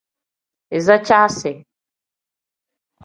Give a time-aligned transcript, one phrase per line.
[0.77, 1.53] Iza caasi.